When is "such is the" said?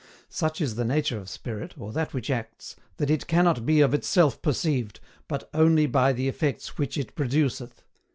0.29-0.83